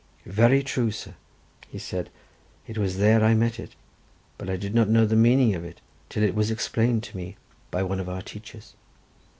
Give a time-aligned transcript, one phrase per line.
[0.25, 1.13] "Very true, sir,"
[1.77, 2.09] said
[2.65, 3.75] he, "it was there I met it,
[4.39, 7.37] but I did not know the meaning of it, till it was explained to me
[7.69, 8.73] by one of our teachers."